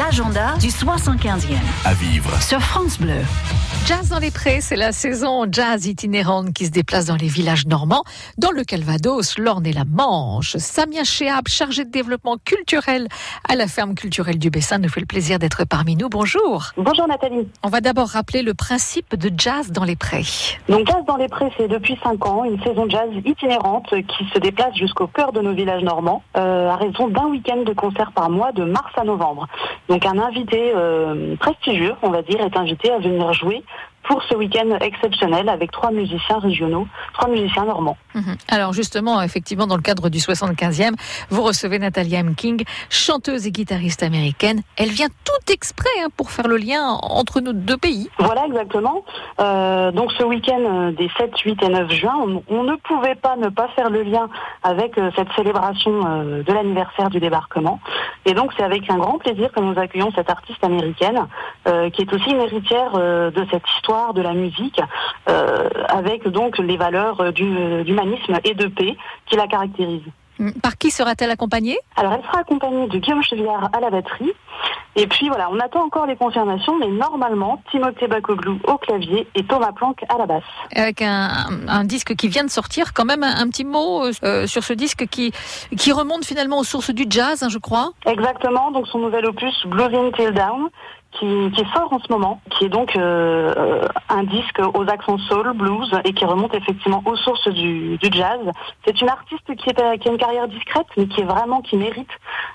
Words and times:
l'agenda 0.00 0.56
du 0.58 0.68
75e. 0.68 1.58
À 1.84 1.92
vivre. 1.92 2.30
Sur 2.40 2.60
France 2.60 2.98
Bleu. 2.98 3.20
Jazz 3.86 4.08
dans 4.08 4.18
les 4.18 4.30
prés, 4.30 4.60
c'est 4.60 4.76
la 4.76 4.92
saison 4.92 5.46
jazz 5.50 5.86
itinérante 5.86 6.52
qui 6.52 6.66
se 6.66 6.70
déplace 6.70 7.06
dans 7.06 7.16
les 7.16 7.26
villages 7.26 7.66
normands, 7.66 8.04
dans 8.38 8.50
le 8.50 8.62
Calvados, 8.62 9.36
l'Orne 9.38 9.66
et 9.66 9.72
la 9.72 9.84
Manche. 9.84 10.56
Samia 10.56 11.02
Chehab, 11.02 11.48
chargée 11.48 11.84
de 11.84 11.90
développement 11.90 12.36
culturel 12.42 13.08
à 13.48 13.56
la 13.56 13.66
ferme 13.66 13.94
culturelle 13.94 14.38
du 14.38 14.48
Bessin, 14.48 14.78
nous 14.78 14.88
fait 14.88 15.00
le 15.00 15.06
plaisir 15.06 15.38
d'être 15.38 15.64
parmi 15.66 15.96
nous. 15.96 16.08
Bonjour. 16.08 16.66
Bonjour 16.76 17.06
Nathalie. 17.08 17.48
On 17.62 17.68
va 17.68 17.80
d'abord 17.80 18.08
rappeler 18.08 18.42
le 18.42 18.54
principe 18.54 19.16
de 19.16 19.30
jazz 19.36 19.70
dans 19.70 19.84
les 19.84 19.96
prés. 19.96 20.24
Donc 20.68 20.86
Jazz 20.86 21.04
dans 21.06 21.16
les 21.16 21.28
prés, 21.28 21.50
c'est 21.56 21.68
depuis 21.68 21.98
5 22.02 22.26
ans 22.26 22.44
une 22.44 22.62
saison 22.62 22.88
jazz 22.88 23.08
itinérante 23.24 23.90
qui 23.90 24.24
se 24.32 24.38
déplace 24.38 24.74
jusqu'au 24.76 25.08
cœur 25.08 25.32
de 25.32 25.40
nos 25.40 25.52
villages 25.52 25.82
normands 25.82 26.22
euh, 26.36 26.70
à 26.70 26.76
raison 26.76 27.08
d'un 27.08 27.26
week-end 27.26 27.62
de 27.66 27.72
concert 27.72 28.12
par 28.12 28.30
mois 28.30 28.52
de 28.52 28.64
mars 28.64 28.92
à 28.96 29.04
novembre. 29.04 29.48
Donc 29.90 30.06
un 30.06 30.20
invité 30.20 30.72
euh, 30.72 31.34
prestigieux, 31.34 31.94
on 32.02 32.10
va 32.10 32.22
dire, 32.22 32.40
est 32.40 32.56
invité 32.56 32.92
à 32.92 32.98
venir 32.98 33.32
jouer 33.32 33.64
pour 34.10 34.24
ce 34.24 34.34
week-end 34.34 34.76
exceptionnel 34.80 35.48
avec 35.48 35.70
trois 35.70 35.92
musiciens 35.92 36.40
régionaux, 36.40 36.88
trois 37.14 37.28
musiciens 37.28 37.64
normands. 37.64 37.96
Mhm. 38.16 38.34
Alors 38.48 38.72
justement, 38.72 39.22
effectivement, 39.22 39.68
dans 39.68 39.76
le 39.76 39.82
cadre 39.82 40.08
du 40.08 40.18
75e, 40.18 40.94
vous 41.28 41.42
recevez 41.42 41.78
Natalia 41.78 42.18
M. 42.18 42.34
King, 42.34 42.64
chanteuse 42.88 43.46
et 43.46 43.52
guitariste 43.52 44.02
américaine. 44.02 44.62
Elle 44.76 44.88
vient 44.88 45.06
tout 45.24 45.52
exprès 45.52 45.88
hein, 46.02 46.08
pour 46.16 46.32
faire 46.32 46.48
le 46.48 46.56
lien 46.56 46.82
entre 47.02 47.40
nos 47.40 47.52
deux 47.52 47.76
pays. 47.76 48.10
Voilà 48.18 48.46
exactement. 48.46 49.04
Euh, 49.38 49.92
donc 49.92 50.10
ce 50.18 50.24
week-end 50.24 50.58
euh, 50.58 50.90
des 50.90 51.08
7, 51.16 51.38
8 51.38 51.62
et 51.62 51.68
9 51.68 51.90
juin, 51.92 52.16
on, 52.26 52.42
on 52.48 52.64
ne 52.64 52.74
pouvait 52.74 53.14
pas 53.14 53.36
ne 53.36 53.48
pas 53.48 53.68
faire 53.76 53.90
le 53.90 54.02
lien 54.02 54.28
avec 54.64 54.98
euh, 54.98 55.12
cette 55.14 55.30
célébration 55.36 55.92
euh, 56.04 56.42
de 56.42 56.52
l'anniversaire 56.52 57.10
du 57.10 57.20
débarquement. 57.20 57.78
Et 58.24 58.34
donc 58.34 58.50
c'est 58.56 58.64
avec 58.64 58.90
un 58.90 58.98
grand 58.98 59.18
plaisir 59.18 59.52
que 59.52 59.60
nous 59.60 59.78
accueillons 59.78 60.10
cette 60.16 60.30
artiste 60.30 60.64
américaine 60.64 61.28
qui 61.92 62.02
est 62.02 62.12
aussi 62.12 62.30
une 62.30 62.40
héritière 62.40 62.92
de 62.92 63.46
cette 63.50 63.62
histoire 63.76 63.99
de 64.14 64.22
la 64.22 64.32
musique, 64.34 64.80
euh, 65.28 65.68
avec 65.88 66.26
donc 66.28 66.58
les 66.58 66.76
valeurs 66.76 67.20
euh, 67.20 67.30
du- 67.32 67.84
d'humanisme 67.84 68.38
et 68.44 68.54
de 68.54 68.66
paix 68.66 68.96
qui 69.26 69.36
la 69.36 69.46
caractérisent. 69.46 70.02
Mhm. 70.38 70.54
Par 70.62 70.78
qui 70.78 70.90
sera-t-elle 70.90 71.30
accompagnée? 71.30 71.78
Alors 71.96 72.14
elle 72.14 72.22
sera 72.24 72.38
accompagnée 72.40 72.86
de 72.88 72.96
Guillaume 72.98 73.22
Chevillard 73.22 73.68
à 73.76 73.80
la 73.80 73.90
batterie. 73.90 74.32
Et 74.96 75.06
puis 75.06 75.28
voilà, 75.28 75.48
on 75.52 75.58
attend 75.60 75.84
encore 75.84 76.06
les 76.06 76.16
confirmations, 76.16 76.76
mais 76.78 76.88
normalement, 76.88 77.62
Timothée 77.70 78.08
Bacoglou 78.08 78.58
au 78.66 78.76
clavier 78.78 79.28
et 79.36 79.44
Thomas 79.44 79.72
Planck 79.72 80.02
à 80.08 80.16
la 80.18 80.26
basse. 80.26 80.42
avec 80.74 81.00
un, 81.02 81.28
un 81.68 81.84
disque 81.84 82.16
qui 82.16 82.28
vient 82.28 82.42
de 82.44 82.50
sortir. 82.50 82.92
Quand 82.94 83.04
même 83.04 83.22
un, 83.22 83.36
un 83.36 83.48
petit 83.48 83.64
mot 83.64 84.02
euh, 84.24 84.46
sur 84.46 84.64
ce 84.64 84.72
disque 84.72 85.06
qui, 85.08 85.30
qui 85.76 85.92
remonte 85.92 86.24
finalement 86.24 86.58
aux 86.58 86.64
sources 86.64 86.90
du 86.90 87.04
jazz, 87.08 87.42
hein, 87.42 87.48
je 87.50 87.58
crois. 87.58 87.90
Exactement, 88.06 88.70
donc 88.72 88.88
son 88.88 88.98
nouvel 88.98 89.26
opus 89.26 89.54
Bluesing 89.66 90.10
Till 90.16 90.32
Down, 90.32 90.68
qui, 91.12 91.50
qui 91.54 91.64
sort 91.74 91.92
en 91.92 91.98
ce 91.98 92.10
moment, 92.10 92.40
qui 92.50 92.66
est 92.66 92.68
donc 92.68 92.96
euh, 92.96 93.86
un 94.08 94.22
disque 94.24 94.60
aux 94.74 94.88
accents 94.88 95.18
soul, 95.18 95.52
blues, 95.54 95.92
et 96.04 96.12
qui 96.12 96.24
remonte 96.24 96.54
effectivement 96.54 97.02
aux 97.04 97.16
sources 97.16 97.48
du, 97.48 97.98
du 97.98 98.08
jazz. 98.12 98.40
C'est 98.84 99.00
une 99.00 99.08
artiste 99.08 99.54
qui, 99.56 99.70
est, 99.70 99.80
euh, 99.80 99.96
qui 99.96 100.08
a 100.08 100.12
une 100.12 100.18
carrière 100.18 100.48
discrète, 100.48 100.86
mais 100.96 101.06
qui 101.06 101.20
est 101.20 101.24
vraiment, 101.24 101.62
qui 101.62 101.76
mérite 101.76 102.10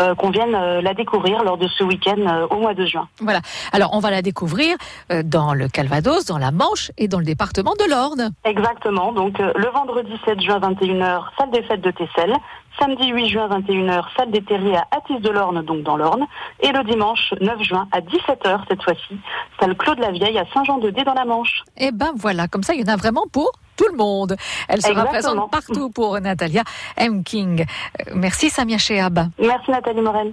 euh, 0.00 0.14
qu'on 0.14 0.30
vienne 0.30 0.54
euh, 0.54 0.80
la 0.80 0.94
découvrir 0.94 1.44
lors 1.44 1.58
de 1.58 1.68
ce 1.68 1.84
week-end 1.84 2.18
euh, 2.18 2.46
au 2.48 2.56
mois 2.60 2.74
de 2.74 2.86
juin. 2.86 3.08
Voilà. 3.20 3.40
Alors 3.72 3.90
on 3.92 4.00
va 4.00 4.10
la 4.10 4.22
découvrir 4.22 4.76
euh, 5.12 5.22
dans 5.24 5.54
le 5.54 5.68
Calvados, 5.68 6.24
dans 6.24 6.38
la 6.38 6.50
Manche 6.50 6.90
et 6.96 7.08
dans 7.08 7.18
le 7.18 7.24
département 7.24 7.72
de 7.78 7.90
l'Orne. 7.90 8.32
Exactement, 8.44 9.12
donc 9.12 9.40
euh, 9.40 9.52
le 9.56 9.68
vendredi 9.68 10.12
7 10.24 10.40
juin 10.40 10.58
21h, 10.58 11.22
salle 11.38 11.50
des 11.50 11.62
fêtes 11.62 11.82
de 11.82 11.90
Tessel. 11.90 12.34
Samedi 12.80 13.08
8 13.08 13.28
juin 13.28 13.48
21h, 13.48 14.04
salle 14.16 14.30
des 14.30 14.42
terriers 14.42 14.76
à 14.76 14.86
Athis 14.96 15.20
de 15.20 15.30
l'Orne, 15.30 15.62
donc 15.62 15.82
dans 15.82 15.96
l'Orne. 15.96 16.26
Et 16.60 16.70
le 16.70 16.84
dimanche 16.84 17.34
9 17.40 17.62
juin 17.62 17.88
à 17.92 18.00
17h 18.00 18.60
cette 18.68 18.82
fois-ci, 18.82 19.16
salle 19.58 19.76
Claude 19.76 19.98
la 19.98 20.10
Vieille 20.12 20.38
à 20.38 20.44
Saint-Jean-de-Dé 20.54 21.02
dans 21.04 21.14
la 21.14 21.24
Manche. 21.24 21.64
Et 21.76 21.90
ben 21.92 22.12
voilà, 22.16 22.46
comme 22.48 22.62
ça 22.62 22.74
il 22.74 22.80
y 22.86 22.90
en 22.90 22.92
a 22.92 22.96
vraiment 22.96 23.24
pour 23.32 23.50
tout 23.76 23.86
le 23.90 23.96
monde. 23.96 24.36
Elle 24.68 24.80
sera 24.82 24.92
Exactement. 24.92 25.10
présente 25.48 25.50
partout 25.50 25.90
pour 25.90 26.20
Natalia 26.20 26.62
M. 26.96 27.22
King. 27.24 27.64
Euh, 28.00 28.12
Merci 28.14 28.50
Samia 28.50 28.78
Chehab. 28.78 29.20
Merci 29.38 29.70
Nathalie 29.70 30.00
Morel. 30.00 30.32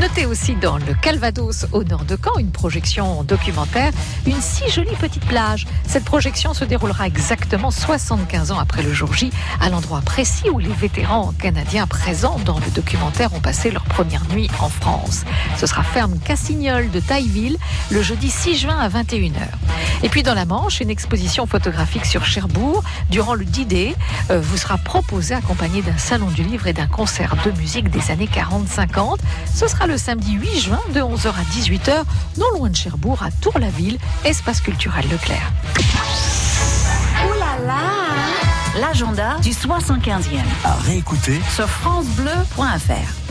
Notez 0.00 0.24
aussi 0.24 0.54
dans 0.54 0.78
le 0.78 0.94
Calvados, 0.94 1.66
au 1.72 1.84
nord 1.84 2.06
de 2.06 2.16
Caen, 2.16 2.38
une 2.38 2.52
projection 2.52 3.22
documentaire, 3.22 3.92
une 4.26 4.40
si 4.40 4.70
jolie 4.70 4.96
petite 4.96 5.26
plage. 5.26 5.66
Cette 5.86 6.06
projection 6.06 6.54
se 6.54 6.64
déroulera 6.64 7.06
exactement 7.06 7.70
75 7.70 8.50
ans 8.50 8.58
après 8.58 8.82
le 8.82 8.94
jour 8.94 9.12
J, 9.12 9.30
à 9.60 9.68
l'endroit 9.68 10.00
précis 10.00 10.48
où 10.48 10.58
les 10.58 10.72
vétérans 10.72 11.34
canadiens 11.38 11.86
présents 11.86 12.38
dans 12.46 12.58
le 12.58 12.70
documentaire 12.74 13.34
ont 13.34 13.40
passé 13.40 13.70
leur 13.70 13.84
première 13.84 14.26
nuit 14.30 14.48
en 14.60 14.70
France. 14.70 15.24
Ce 15.58 15.66
sera 15.66 15.82
ferme 15.82 16.18
Cassignol 16.18 16.90
de 16.90 17.00
Tailleville, 17.00 17.58
le 17.90 18.00
jeudi 18.00 18.30
6 18.30 18.56
juin 18.56 18.78
à 18.78 18.88
21h. 18.88 19.32
Et 20.02 20.08
puis 20.08 20.22
dans 20.22 20.34
la 20.34 20.46
Manche, 20.46 20.80
une 20.80 20.88
exposition 20.88 21.46
photographique 21.46 22.06
sur 22.06 22.24
Cherbourg, 22.24 22.82
durant 23.10 23.34
le 23.34 23.44
10D, 23.44 23.94
euh, 24.30 24.40
vous 24.40 24.56
sera 24.56 24.78
proposée 24.78 25.34
accompagnée 25.34 25.82
d'un 25.82 25.98
salon 25.98 26.28
du 26.28 26.42
livre 26.42 26.68
et 26.68 26.72
d'un 26.72 26.86
concert 26.86 27.36
de 27.44 27.50
musique 27.58 27.90
des 27.90 28.10
années 28.10 28.30
40-50. 28.32 29.18
Ce 29.54 29.68
sera 29.68 29.86
le 29.90 29.98
samedi 29.98 30.34
8 30.34 30.60
juin 30.60 30.80
de 30.94 31.00
11h 31.00 31.28
à 31.30 31.42
18h, 31.52 32.04
non 32.38 32.46
loin 32.54 32.70
de 32.70 32.76
Cherbourg, 32.76 33.24
à 33.24 33.30
Tour-la-Ville, 33.32 33.98
espace 34.24 34.60
culturel 34.60 35.04
Leclerc. 35.10 35.52
L'agenda 38.78 39.36
du 39.42 39.50
75e. 39.50 40.38
À 40.64 40.74
réécouter 40.76 41.40
Sur 41.56 41.68
FranceBleu.fr. 41.68 43.29